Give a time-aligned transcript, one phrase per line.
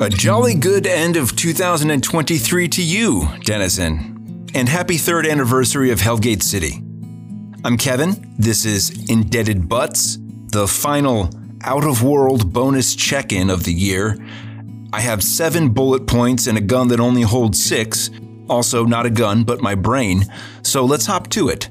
[0.00, 6.18] A jolly good end of 2023 to you, Denizen, and happy third anniversary of Hell
[6.18, 6.84] Gate City.
[7.64, 8.32] I'm Kevin.
[8.38, 10.16] This is Indebted Butts,
[10.52, 11.30] the final
[11.62, 14.16] out of world bonus check in of the year.
[14.92, 18.08] I have seven bullet points and a gun that only holds six.
[18.48, 20.26] Also, not a gun, but my brain.
[20.62, 21.70] So let's hop to it.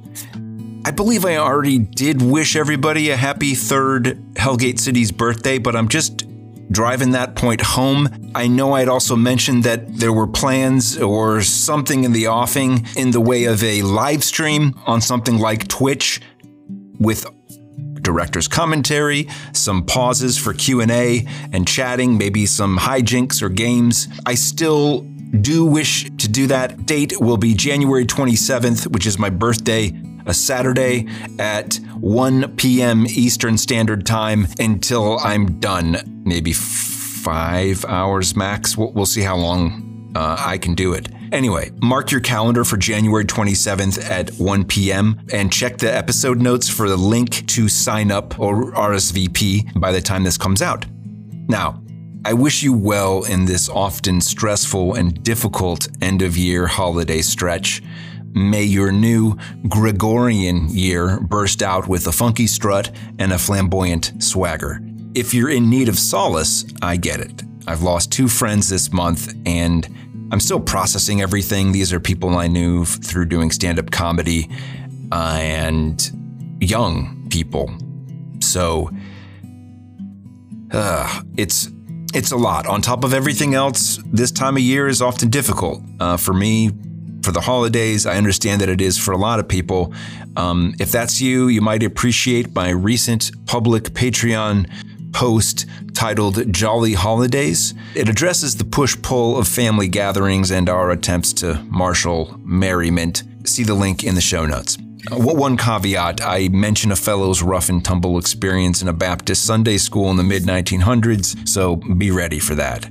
[0.84, 5.78] I believe I already did wish everybody a happy third Hell Gate City's birthday, but
[5.78, 6.26] I'm just
[6.72, 8.32] driving that point home.
[8.36, 13.12] I know I'd also mentioned that there were plans or something in the offing in
[13.12, 16.22] the way of a live stream on something like Twitch
[17.00, 17.26] with
[18.02, 24.08] director's commentary, some pauses for Q&A and chatting, maybe some hijinks or games.
[24.26, 25.02] I still
[25.42, 26.86] do wish to do that.
[26.86, 29.92] Date will be January 27th, which is my birthday
[30.28, 31.08] a Saturday
[31.40, 33.06] at 1 p.m.
[33.08, 36.22] Eastern Standard Time until I'm done.
[36.26, 38.78] Maybe five hours max.
[38.78, 41.10] We'll, we'll see how long uh, I can do it.
[41.32, 45.20] Anyway, mark your calendar for January 27th at 1 p.m.
[45.34, 50.02] and check the episode notes for the link to sign up or RSVP by the
[50.02, 50.86] time this comes out.
[51.50, 51.82] Now,
[52.24, 57.82] I wish you well in this often stressful and difficult end of year holiday stretch.
[58.38, 59.36] May your new
[59.68, 64.80] Gregorian year burst out with a funky strut and a flamboyant swagger.
[65.16, 67.44] If you're in need of solace, I get it.
[67.66, 69.88] I've lost two friends this month and
[70.32, 71.72] I'm still processing everything.
[71.72, 74.50] These are people I knew through doing stand up comedy
[75.12, 77.72] uh, and young people.
[78.40, 78.92] So
[80.72, 81.70] uh, it's
[82.14, 82.68] it's a lot.
[82.68, 85.82] On top of everything else, this time of year is often difficult.
[86.00, 86.72] Uh, for me,
[87.28, 88.06] for the holidays.
[88.06, 89.94] I understand that it is for a lot of people.
[90.38, 94.72] Um, if that's you, you might appreciate my recent public Patreon
[95.12, 97.74] post titled Jolly Holidays.
[97.96, 103.24] It addresses the push pull of family gatherings and our attempts to marshal merriment.
[103.44, 104.78] See the link in the show notes.
[105.12, 109.78] Uh, one caveat I mention a fellow's rough and tumble experience in a Baptist Sunday
[109.80, 112.90] school in the mid 1900s, so be ready for that.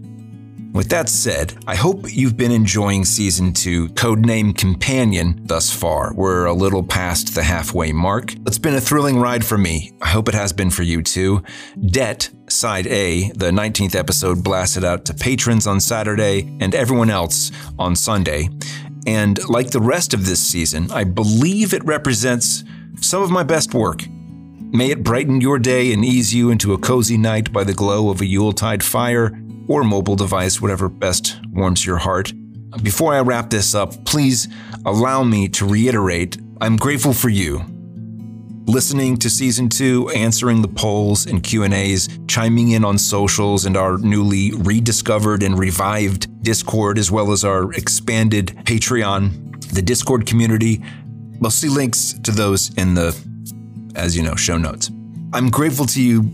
[0.77, 6.13] With that said, I hope you've been enjoying season two, codename Companion, thus far.
[6.13, 8.35] We're a little past the halfway mark.
[8.47, 9.93] It's been a thrilling ride for me.
[10.03, 11.43] I hope it has been for you too.
[11.87, 17.53] Debt, Side A, the 19th episode, blasted out to patrons on Saturday and everyone else
[17.79, 18.51] on Sunday.
[19.07, 22.65] And like the rest of this season, I believe it represents
[23.01, 24.03] some of my best work.
[24.73, 28.11] May it brighten your day and ease you into a cozy night by the glow
[28.11, 29.33] of a Yuletide fire
[29.69, 32.33] or mobile device, whatever best warms your heart.
[32.83, 34.49] Before I wrap this up, please
[34.85, 37.65] allow me to reiterate I'm grateful for you.
[38.67, 43.99] Listening to season 2, answering the polls and Q&As, chiming in on socials and our
[43.99, 50.83] newly rediscovered and revived Discord as well as our expanded Patreon, the Discord community.
[51.39, 53.15] We'll see links to those in the
[53.97, 54.91] as you know, show notes.
[55.33, 56.31] I'm grateful to you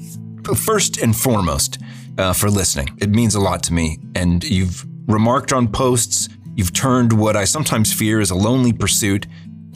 [0.55, 1.79] first and foremost
[2.19, 2.89] uh, for listening.
[2.99, 3.99] It means a lot to me.
[4.15, 9.27] And you've remarked on posts, you've turned what I sometimes fear is a lonely pursuit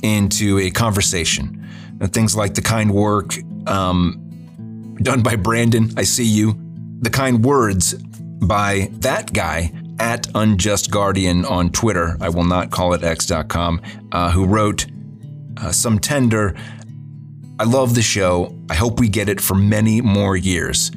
[0.03, 1.67] into a conversation.
[2.01, 3.35] And things like the kind work
[3.67, 6.55] um, done by Brandon, I see you,
[7.01, 12.93] the kind words by that guy at Unjust Guardian on Twitter, I will not call
[12.93, 13.81] it x.com,
[14.13, 14.87] uh, who wrote
[15.57, 16.55] uh, some tender,
[17.59, 18.55] I love the show.
[18.69, 20.91] I hope we get it for many more years.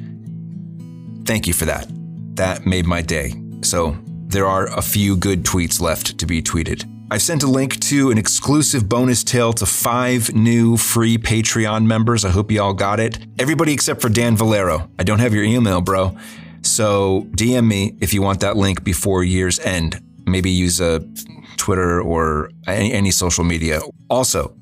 [1.24, 1.86] Thank you for that.
[2.36, 3.34] That made my day.
[3.62, 6.88] So there are a few good tweets left to be tweeted.
[7.12, 12.24] I've sent a link to an exclusive bonus tale to five new free Patreon members.
[12.24, 13.18] I hope you all got it.
[13.38, 14.88] Everybody except for Dan Valero.
[14.96, 16.16] I don't have your email, bro.
[16.62, 20.00] So DM me if you want that link before year's end.
[20.24, 21.00] Maybe use a
[21.56, 23.80] Twitter or any, any social media.
[24.08, 24.54] Also,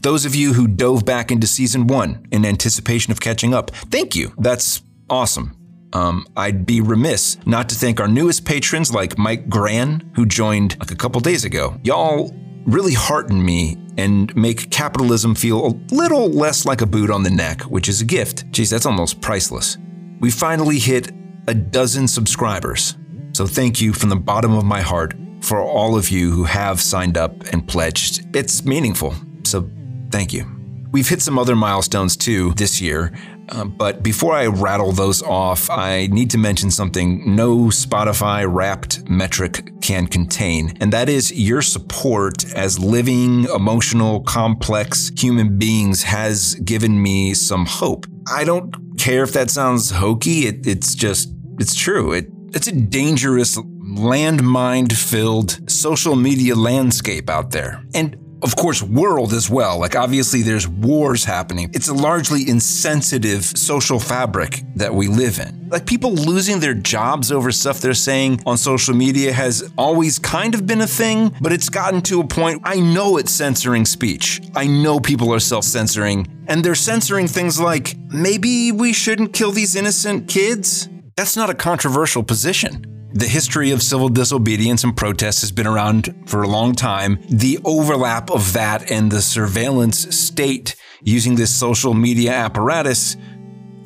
[0.00, 4.16] those of you who dove back into season one in anticipation of catching up, thank
[4.16, 4.32] you.
[4.38, 5.56] That's awesome.
[5.92, 10.76] Um, I'd be remiss not to thank our newest patrons like Mike Gran, who joined
[10.80, 11.78] like a couple days ago.
[11.82, 12.34] Y'all
[12.64, 17.30] really hearten me and make capitalism feel a little less like a boot on the
[17.30, 18.50] neck, which is a gift.
[18.52, 19.76] Geez, that's almost priceless.
[20.20, 21.10] We finally hit
[21.48, 22.96] a dozen subscribers.
[23.32, 26.80] So thank you from the bottom of my heart for all of you who have
[26.80, 28.24] signed up and pledged.
[28.34, 29.14] It's meaningful.
[29.44, 29.68] So
[30.10, 30.46] thank you.
[30.92, 33.12] We've hit some other milestones too this year.
[33.48, 39.08] Uh, but before I rattle those off, I need to mention something no Spotify wrapped
[39.08, 46.54] metric can contain, and that is your support as living, emotional, complex human beings has
[46.56, 48.06] given me some hope.
[48.32, 51.28] I don't care if that sounds hokey, it, it's just,
[51.58, 52.12] it's true.
[52.12, 53.58] It It's a dangerous,
[53.92, 57.84] landmine filled social media landscape out there.
[57.94, 59.78] And of course, world as well.
[59.78, 61.70] Like, obviously, there's wars happening.
[61.72, 65.68] It's a largely insensitive social fabric that we live in.
[65.68, 70.54] Like, people losing their jobs over stuff they're saying on social media has always kind
[70.54, 72.62] of been a thing, but it's gotten to a point.
[72.64, 74.40] I know it's censoring speech.
[74.54, 79.52] I know people are self censoring, and they're censoring things like maybe we shouldn't kill
[79.52, 80.88] these innocent kids.
[81.16, 82.91] That's not a controversial position.
[83.14, 87.22] The history of civil disobedience and protest has been around for a long time.
[87.28, 93.16] The overlap of that and the surveillance state using this social media apparatus,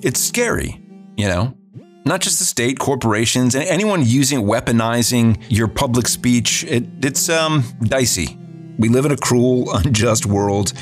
[0.01, 0.81] it's scary,
[1.17, 1.57] you know?
[2.05, 7.65] Not just the state, corporations, and anyone using weaponizing your public speech, it, it's um,
[7.83, 8.39] dicey.
[8.79, 10.73] We live in a cruel, unjust world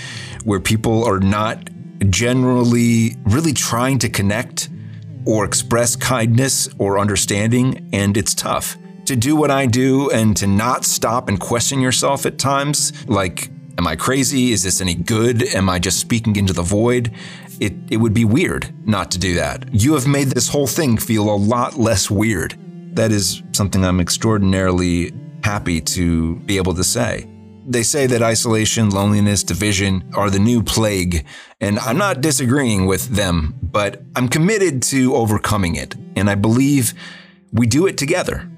[0.45, 1.71] where people are not
[2.11, 4.69] generally really trying to connect
[5.27, 8.77] or express kindness or understanding, and it's tough.
[9.07, 13.51] To do what I do and to not stop and question yourself at times, like,
[13.77, 14.53] am I crazy?
[14.53, 15.43] Is this any good?
[15.55, 17.11] Am I just speaking into the void?
[17.61, 19.73] It, it would be weird not to do that.
[19.73, 22.57] You have made this whole thing feel a lot less weird.
[22.97, 25.13] That is something I'm extraordinarily
[25.43, 27.29] happy to be able to say.
[27.67, 31.25] They say that isolation, loneliness, division are the new plague,
[31.61, 36.93] and I'm not disagreeing with them, but I'm committed to overcoming it, and I believe
[37.53, 38.51] we do it together.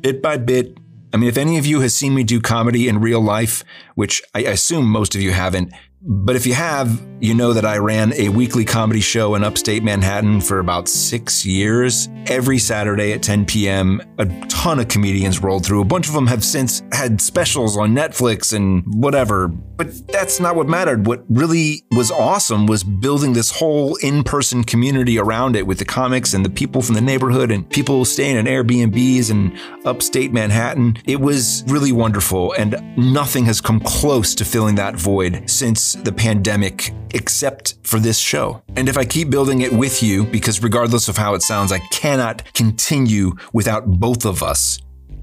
[0.00, 0.78] Bit by bit.
[1.12, 3.64] I mean, if any of you has seen me do comedy in real life,
[3.94, 7.78] which I assume most of you haven't, but if you have, you know that I
[7.78, 12.08] ran a weekly comedy show in upstate Manhattan for about six years.
[12.26, 15.80] Every Saturday at 10 p.m., a ton of comedians rolled through.
[15.80, 19.48] A bunch of them have since had specials on Netflix and whatever.
[19.48, 21.06] But that's not what mattered.
[21.06, 25.84] What really was awesome was building this whole in person community around it with the
[25.84, 30.98] comics and the people from the neighborhood and people staying in Airbnbs and upstate Manhattan.
[31.06, 36.12] It was really wonderful, and nothing has come close to filling that void since the
[36.12, 38.62] pandemic except for this show.
[38.76, 41.78] And if I keep building it with you, because regardless of how it sounds, I
[41.90, 44.78] cannot continue without both of us.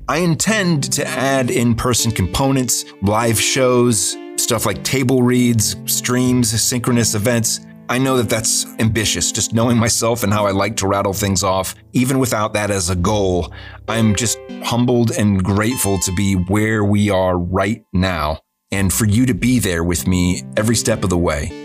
[0.07, 7.15] I intend to add in person components, live shows, stuff like table reads, streams, synchronous
[7.15, 7.61] events.
[7.89, 11.43] I know that that's ambitious, just knowing myself and how I like to rattle things
[11.43, 11.75] off.
[11.93, 13.53] Even without that as a goal,
[13.87, 18.41] I'm just humbled and grateful to be where we are right now
[18.71, 21.64] and for you to be there with me every step of the way.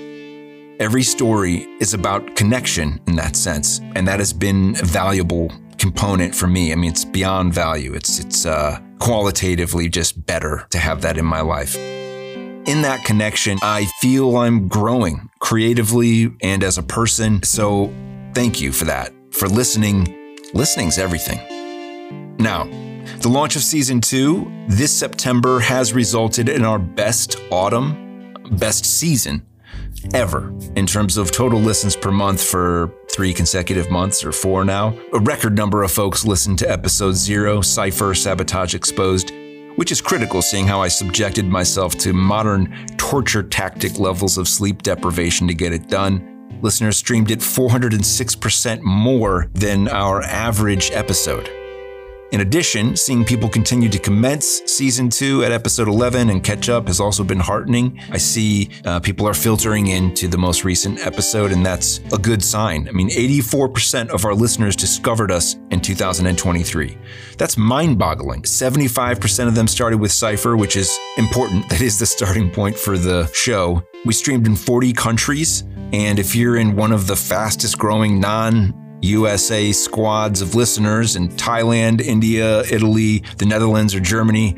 [0.81, 6.35] Every story is about connection in that sense, and that has been a valuable component
[6.35, 6.73] for me.
[6.73, 7.93] I mean, it's beyond value.
[7.93, 11.77] It's it's uh, qualitatively just better to have that in my life.
[11.77, 17.43] In that connection, I feel I'm growing creatively and as a person.
[17.43, 17.93] So,
[18.33, 19.13] thank you for that.
[19.33, 20.17] For listening.
[20.55, 22.37] Listening's everything.
[22.39, 22.65] Now,
[23.19, 29.43] the launch of season two this September has resulted in our best autumn, best season
[30.15, 34.97] ever in terms of total listens per month for three consecutive months or four now.
[35.13, 39.33] A record number of folks listened to episode zero, Cypher Sabotage Exposed,
[39.77, 44.83] which is critical seeing how I subjected myself to modern torture tactic levels of sleep
[44.83, 46.27] deprivation to get it done.
[46.63, 51.49] Listeners streamed it 406% more than our average episode.
[52.33, 56.87] In addition, seeing people continue to commence season two at episode 11 and catch up
[56.87, 58.01] has also been heartening.
[58.09, 62.41] I see uh, people are filtering into the most recent episode, and that's a good
[62.41, 62.89] sign.
[62.89, 66.97] I mean, 84% of our listeners discovered us in 2023.
[67.37, 68.43] That's mind boggling.
[68.43, 71.69] 75% of them started with Cypher, which is important.
[71.71, 73.83] That is the starting point for the show.
[74.05, 75.65] We streamed in 40 countries.
[75.93, 81.29] And if you're in one of the fastest growing non USA squads of listeners in
[81.31, 84.57] Thailand, India, Italy, the Netherlands, or Germany,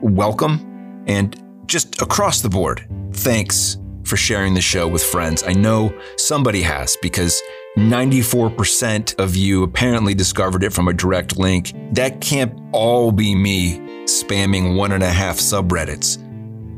[0.00, 1.04] welcome.
[1.06, 5.42] And just across the board, thanks for sharing the show with friends.
[5.46, 7.40] I know somebody has because
[7.78, 11.72] 94% of you apparently discovered it from a direct link.
[11.92, 16.20] That can't all be me spamming one and a half subreddits.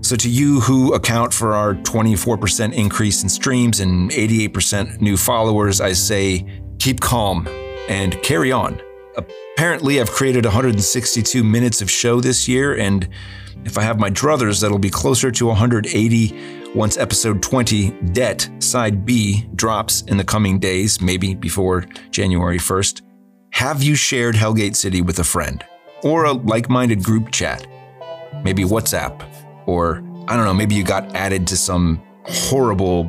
[0.04, 5.80] So, to you who account for our 24% increase in streams and 88% new followers,
[5.80, 6.46] I say
[6.78, 7.46] keep calm,
[7.88, 8.80] and carry on.
[9.16, 13.08] Apparently, I've created 162 minutes of show this year, and
[13.64, 19.06] if I have my druthers, that'll be closer to 180 once episode 20, Debt, Side
[19.06, 23.00] B, drops in the coming days, maybe before January 1st.
[23.52, 25.64] Have you shared Hell Gate City with a friend?
[26.02, 27.66] Or a like minded group chat?
[28.44, 29.24] Maybe WhatsApp?
[29.66, 33.04] Or, I don't know, maybe you got added to some horrible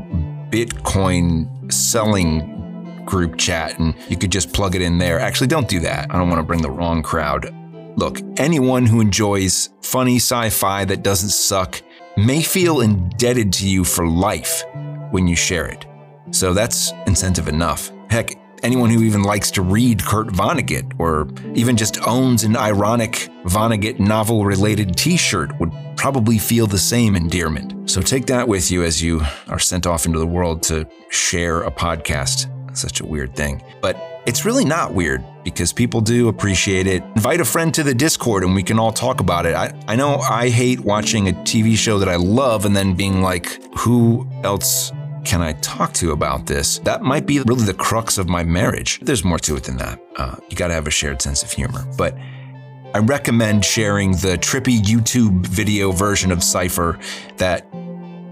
[0.50, 2.67] Bitcoin selling
[3.08, 5.20] group chat and you could just plug it in there.
[5.20, 6.14] Actually, don't do that.
[6.14, 7.52] I don't want to bring the wrong crowd.
[7.98, 11.82] Look, anyone who enjoys funny sci fi that doesn't suck
[12.16, 14.64] may feel indebted to you for life
[15.10, 15.86] when you share it.
[16.32, 17.92] So that's incentive enough.
[18.10, 23.30] Heck, anyone who even likes to read Kurt Vonnegut or even just owns an ironic
[23.46, 27.90] Vonnegut novel related t shirt would probably feel the same endearment.
[27.90, 31.64] So take that with you as you are sent off into the world to share
[31.64, 32.54] a podcast.
[32.78, 33.64] Such a weird thing.
[33.82, 37.02] But it's really not weird because people do appreciate it.
[37.16, 39.56] Invite a friend to the Discord and we can all talk about it.
[39.56, 43.22] I, I know I hate watching a TV show that I love and then being
[43.22, 44.92] like, who else
[45.26, 46.80] can I talk to about this?
[46.80, 49.00] That might be really the crux of my marriage.
[49.00, 50.00] There's more to it than that.
[50.16, 51.86] Uh, you got to have a shared sense of humor.
[51.98, 52.16] But
[52.94, 57.00] I recommend sharing the trippy YouTube video version of Cypher
[57.38, 57.66] that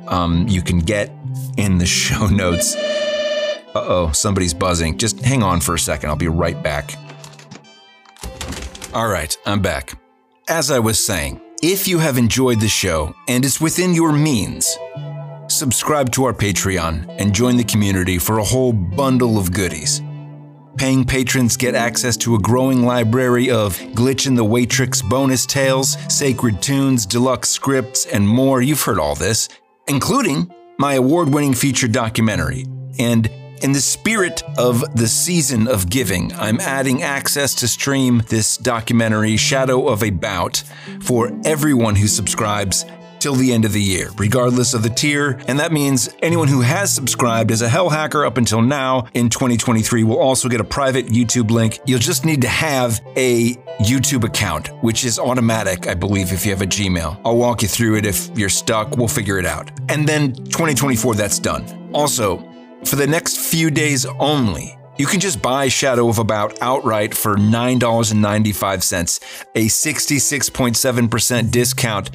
[0.08, 1.12] um, you can get
[1.58, 2.76] in the show notes.
[3.76, 4.98] Uh oh, somebody's buzzing.
[4.98, 6.10] Just hang on for a second.
[6.10, 6.96] I'll be right back.
[8.94, 10.00] All right, I'm back.
[10.48, 14.78] As I was saying, if you have enjoyed the show and it's within your means,
[15.48, 20.02] subscribe to our Patreon and join the community for a whole bundle of goodies.
[20.78, 25.98] Paying patrons get access to a growing library of Glitch in the Waitrix bonus tales,
[26.08, 28.62] sacred tunes, deluxe scripts, and more.
[28.62, 29.50] You've heard all this,
[29.90, 32.66] including my award winning feature documentary.
[33.00, 33.30] And
[33.62, 39.38] in the spirit of the season of giving, I'm adding access to stream this documentary,
[39.38, 40.64] Shadow of a Bout,
[41.02, 42.86] for everyone who subscribes
[43.20, 45.40] till the end of the year, regardless of the tier.
[45.48, 49.30] And that means anyone who has subscribed as a Hell Hacker up until now in
[49.30, 51.80] 2023 will also get a private YouTube link.
[51.88, 56.52] You'll just need to have a YouTube account, which is automatic, I believe, if you
[56.52, 57.20] have a Gmail.
[57.26, 58.96] I'll walk you through it if you're stuck.
[58.96, 59.72] We'll figure it out.
[59.90, 61.90] And then 2024, that's done.
[61.94, 62.48] Also,
[62.86, 67.16] for the next few days only, you can just buy Shadow of a Bout outright
[67.16, 69.22] for $9.95,
[69.56, 72.12] a 66.7% discount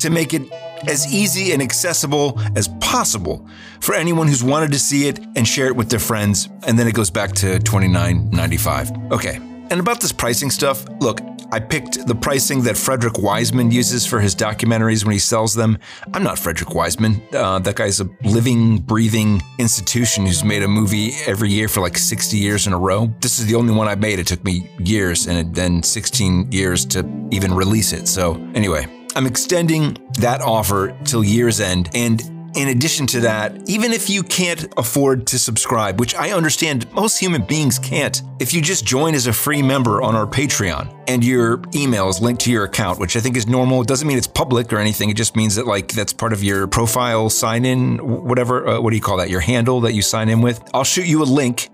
[0.00, 0.50] to make it
[0.86, 3.46] as easy and accessible as possible
[3.80, 6.48] for anyone who's wanted to see it and share it with their friends.
[6.66, 9.12] And then it goes back to $29.95.
[9.12, 9.36] Okay.
[9.36, 14.20] And about this pricing stuff, look, I picked the pricing that Frederick Wiseman uses for
[14.20, 15.78] his documentaries when he sells them.
[16.12, 17.22] I'm not Frederick Wiseman.
[17.32, 21.96] Uh, that guy's a living, breathing institution who's made a movie every year for like
[21.96, 23.06] 60 years in a row.
[23.20, 24.18] This is the only one I made.
[24.18, 28.08] It took me years and then 16 years to even release it.
[28.08, 28.86] So, anyway,
[29.16, 31.88] I'm extending that offer till year's end.
[31.94, 36.90] And in addition to that, even if you can't afford to subscribe, which I understand
[36.92, 40.94] most human beings can't, if you just join as a free member on our Patreon
[41.08, 44.06] and your email is linked to your account, which I think is normal, it doesn't
[44.06, 45.10] mean it's public or anything.
[45.10, 48.90] It just means that like that's part of your profile sign in, whatever, uh, what
[48.90, 49.30] do you call that?
[49.30, 50.62] Your handle that you sign in with.
[50.72, 51.68] I'll shoot you a link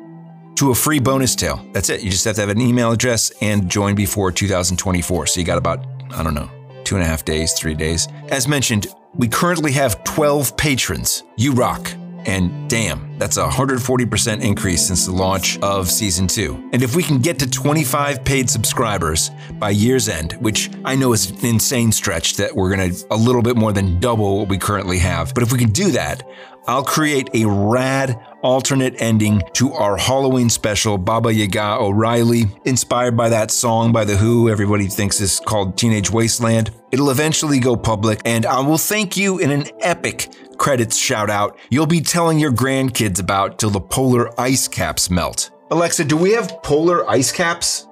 [0.56, 1.64] to a free bonus tale.
[1.72, 2.02] That's it.
[2.02, 5.26] You just have to have an email address and join before 2024.
[5.26, 6.48] So you got about, I don't know,
[6.84, 8.08] two and a half days, three days.
[8.28, 11.22] As mentioned, we currently have 12 patrons.
[11.36, 11.92] You rock.
[12.26, 16.54] And damn, that's a 140% increase since the launch of season two.
[16.72, 21.12] And if we can get to 25 paid subscribers by year's end, which I know
[21.12, 24.56] is an insane stretch that we're gonna a little bit more than double what we
[24.56, 26.26] currently have, but if we can do that,
[26.66, 33.30] I'll create a rad alternate ending to our Halloween special, Baba Yaga O'Reilly, inspired by
[33.30, 36.70] that song by The Who everybody thinks is called Teenage Wasteland.
[36.92, 41.58] It'll eventually go public, and I will thank you in an epic credits shout out
[41.68, 45.50] you'll be telling your grandkids about till the polar ice caps melt.
[45.70, 47.88] Alexa, do we have polar ice caps?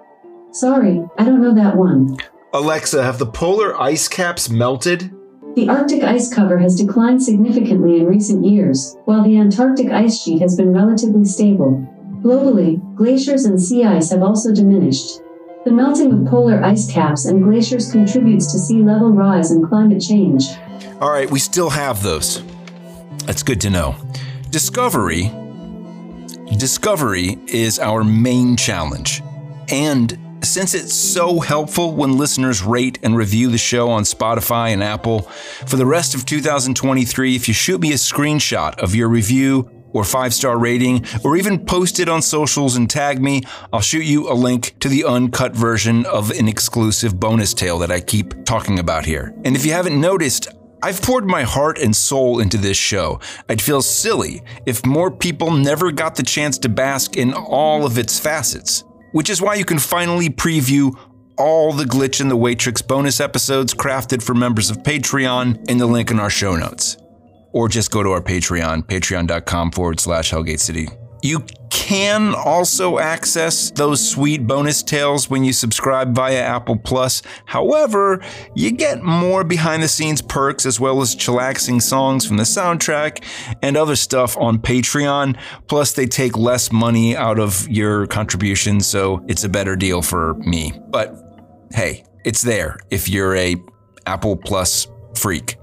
[0.52, 2.16] Sorry, I don't know that one.
[2.52, 5.12] Alexa, have the polar ice caps melted?
[5.54, 10.40] The Arctic ice cover has declined significantly in recent years, while the Antarctic ice sheet
[10.40, 11.86] has been relatively stable.
[12.22, 15.20] Globally, glaciers and sea ice have also diminished.
[15.66, 20.00] The melting of polar ice caps and glaciers contributes to sea level rise and climate
[20.00, 20.44] change.
[21.00, 22.42] All right, we still have those.
[23.26, 23.94] That's good to know.
[24.48, 25.30] Discovery
[26.56, 29.22] Discovery is our main challenge.
[29.68, 34.82] And since it's so helpful when listeners rate and review the show on Spotify and
[34.82, 35.22] Apple,
[35.66, 40.04] for the rest of 2023, if you shoot me a screenshot of your review or
[40.04, 44.30] five star rating, or even post it on socials and tag me, I'll shoot you
[44.30, 48.78] a link to the uncut version of an exclusive bonus tale that I keep talking
[48.78, 49.34] about here.
[49.44, 50.48] And if you haven't noticed,
[50.82, 53.20] I've poured my heart and soul into this show.
[53.48, 57.98] I'd feel silly if more people never got the chance to bask in all of
[57.98, 60.98] its facets which is why you can finally preview
[61.38, 65.86] all the Glitch in the Waitrix bonus episodes crafted for members of Patreon in the
[65.86, 66.96] link in our show notes.
[67.52, 70.88] Or just go to our Patreon, patreon.com forward slash Hellgate City.
[71.22, 77.22] You can also access those sweet bonus tales when you subscribe via Apple Plus.
[77.46, 78.20] However,
[78.54, 83.24] you get more behind the scenes perks as well as chillaxing songs from the soundtrack
[83.62, 85.38] and other stuff on Patreon.
[85.68, 90.34] Plus, they take less money out of your contribution, so it's a better deal for
[90.34, 90.72] me.
[90.90, 91.16] But
[91.72, 93.56] hey, it's there if you're a
[94.06, 95.56] Apple Plus freak.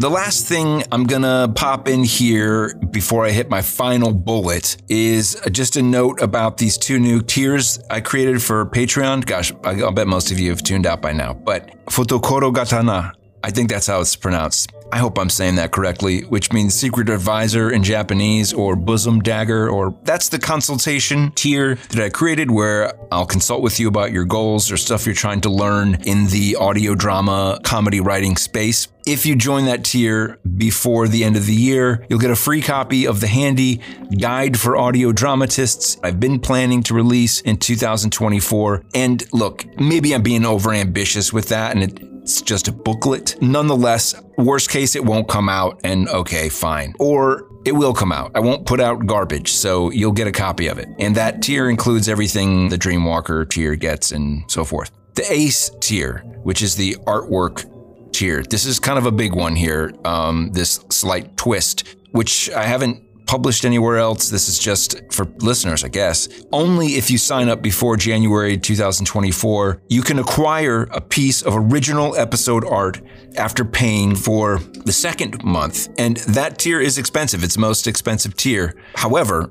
[0.00, 5.38] The last thing I'm gonna pop in here before I hit my final bullet is
[5.52, 9.26] just a note about these two new tiers I created for Patreon.
[9.26, 13.12] Gosh, I'll bet most of you have tuned out by now, but Futokoro Gatana,
[13.44, 14.72] I think that's how it's pronounced.
[14.92, 19.68] I hope I'm saying that correctly, which means secret advisor in Japanese or bosom dagger,
[19.68, 24.24] or that's the consultation tier that I created where I'll consult with you about your
[24.24, 28.88] goals or stuff you're trying to learn in the audio drama comedy writing space.
[29.10, 32.62] If you join that tier before the end of the year, you'll get a free
[32.62, 33.80] copy of the handy
[34.16, 38.84] guide for audio dramatists I've been planning to release in 2024.
[38.94, 43.34] And look, maybe I'm being overambitious with that and it it's just a booklet.
[43.42, 46.94] Nonetheless, worst case, it won't come out, and okay, fine.
[47.00, 48.30] Or it will come out.
[48.34, 50.88] I won't put out garbage, so you'll get a copy of it.
[50.98, 54.92] And that tier includes everything the Dreamwalker tier gets and so forth.
[55.14, 57.69] The Ace tier, which is the artwork
[58.20, 58.42] tier.
[58.42, 63.02] This is kind of a big one here, um, this slight twist, which I haven't
[63.26, 64.28] published anywhere else.
[64.28, 66.28] This is just for listeners, I guess.
[66.52, 72.14] Only if you sign up before January 2024, you can acquire a piece of original
[72.14, 73.00] episode art
[73.36, 75.88] after paying for the second month.
[75.96, 77.42] And that tier is expensive.
[77.42, 78.74] It's most expensive tier.
[78.96, 79.50] However,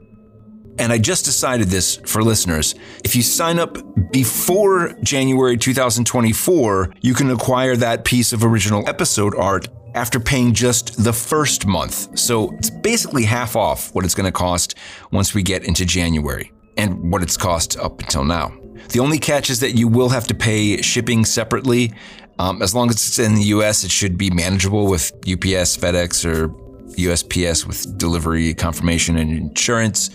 [0.80, 2.74] and I just decided this for listeners.
[3.04, 3.78] If you sign up
[4.12, 11.04] before January 2024, you can acquire that piece of original episode art after paying just
[11.04, 12.18] the first month.
[12.18, 14.76] So it's basically half off what it's going to cost
[15.12, 18.56] once we get into January and what it's cost up until now.
[18.90, 21.94] The only catch is that you will have to pay shipping separately.
[22.40, 26.24] Um, as long as it's in the US, it should be manageable with UPS, FedEx,
[26.24, 26.50] or
[26.96, 30.10] USPS with delivery confirmation and insurance.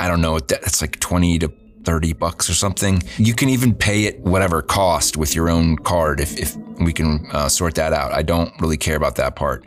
[0.00, 1.52] I don't know, that's like 20 to
[1.84, 3.02] 30 bucks or something.
[3.18, 7.26] You can even pay it whatever cost with your own card if, if we can
[7.32, 8.12] uh, sort that out.
[8.12, 9.66] I don't really care about that part.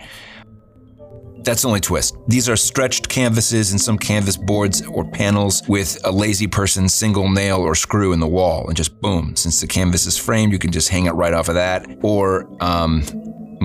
[1.44, 2.18] That's the only twist.
[2.28, 7.30] These are stretched canvases and some canvas boards or panels with a lazy person's single
[7.30, 9.36] nail or screw in the wall, and just boom.
[9.36, 11.86] Since the canvas is framed, you can just hang it right off of that.
[12.02, 13.04] Or um,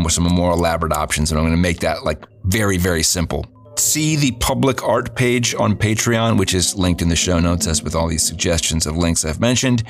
[0.08, 3.46] some more elaborate options, and I'm going to make that like very, very simple
[3.78, 7.82] see the public art page on Patreon, which is linked in the show notes, as
[7.82, 9.84] with all these suggestions of links I've mentioned.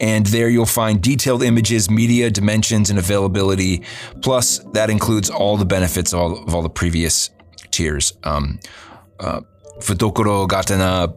[0.00, 3.82] And there you'll find detailed images, media, dimensions, and availability.
[4.22, 7.30] Plus, that includes all the benefits of all, of all the previous
[7.70, 8.12] tiers.
[8.24, 8.60] Um,
[9.20, 9.40] uh,
[9.78, 11.14] Futokoro, Gatana,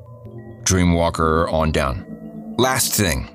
[0.64, 2.56] Dreamwalker, on down.
[2.58, 3.30] Last thing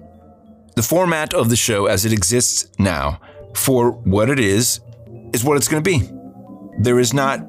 [0.75, 3.21] the format of the show as it exists now,
[3.55, 4.81] for what it is,
[5.35, 6.09] is what it's going to be.
[6.79, 7.41] There is not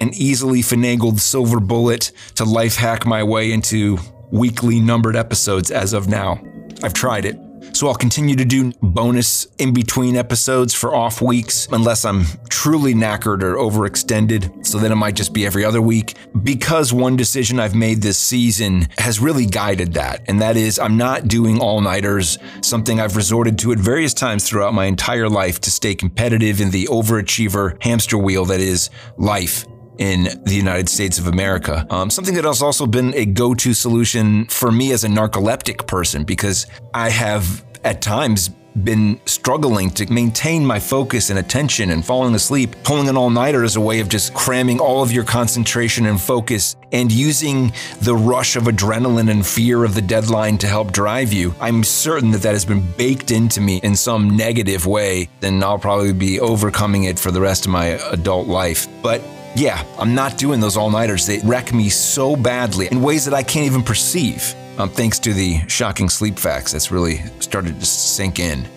[0.00, 3.98] an easily finagled silver bullet to life hack my way into
[4.30, 6.40] weekly numbered episodes as of now.
[6.82, 7.38] I've tried it.
[7.72, 12.94] So I'll continue to do bonus in between episodes for off weeks unless I'm truly
[12.94, 14.66] knackered or overextended.
[14.66, 16.14] So then it might just be every other week.
[16.42, 20.24] Because one decision I've made this season has really guided that.
[20.28, 24.48] And that is I'm not doing all nighters, something I've resorted to at various times
[24.48, 29.66] throughout my entire life to stay competitive in the overachiever hamster wheel that is life
[29.98, 31.86] in the United States of America.
[31.90, 35.86] Um, something that has also been a go to solution for me as a narcoleptic
[35.86, 38.50] person because I have at times
[38.84, 42.74] been struggling to maintain my focus and attention and falling asleep.
[42.84, 46.20] Pulling an all nighter is a way of just cramming all of your concentration and
[46.20, 51.32] focus and using the rush of adrenaline and fear of the deadline to help drive
[51.32, 51.54] you.
[51.60, 55.78] I'm certain that that has been baked into me in some negative way, then I'll
[55.78, 58.86] probably be overcoming it for the rest of my adult life.
[59.02, 59.22] But
[59.58, 61.26] yeah, I'm not doing those all nighters.
[61.26, 64.54] They wreck me so badly in ways that I can't even perceive.
[64.78, 68.68] Um, thanks to the shocking sleep facts that's really started to sink in.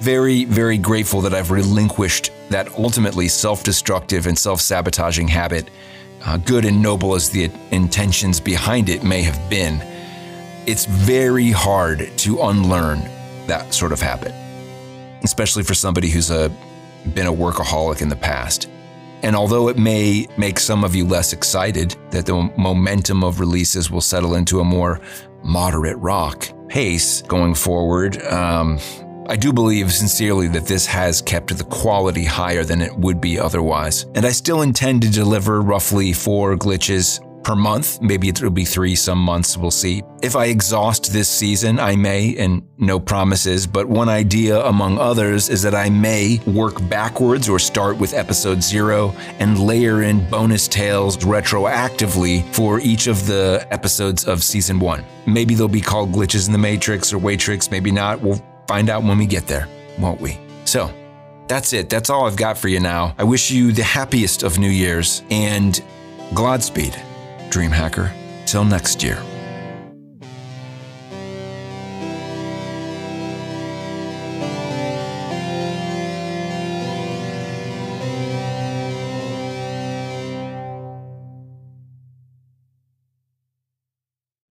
[0.00, 5.70] Very, very grateful that I've relinquished that ultimately self destructive and self sabotaging habit,
[6.26, 9.80] uh, good and noble as the intentions behind it may have been.
[10.66, 13.00] It's very hard to unlearn
[13.46, 14.34] that sort of habit,
[15.24, 16.52] especially for somebody who's a,
[17.14, 18.68] been a workaholic in the past.
[19.22, 23.90] And although it may make some of you less excited that the momentum of releases
[23.90, 25.00] will settle into a more
[25.42, 28.78] moderate rock pace going forward, um,
[29.28, 33.38] I do believe sincerely that this has kept the quality higher than it would be
[33.38, 34.06] otherwise.
[34.16, 38.00] And I still intend to deliver roughly four glitches per month.
[38.00, 40.02] Maybe it'll be three some months, we'll see.
[40.22, 45.48] If I exhaust this season, I may, and no promises, but one idea among others
[45.48, 50.68] is that I may work backwards or start with episode zero and layer in bonus
[50.68, 55.04] tales retroactively for each of the episodes of season one.
[55.26, 58.20] Maybe they'll be called Glitches in the Matrix or Waitrix, maybe not.
[58.20, 60.38] We'll find out when we get there, won't we?
[60.64, 60.92] So,
[61.48, 61.90] that's it.
[61.90, 63.12] That's all I've got for you now.
[63.18, 65.82] I wish you the happiest of New Year's and
[66.32, 66.94] Godspeed,
[67.50, 68.12] Dream Hacker.
[68.46, 69.39] Till next year.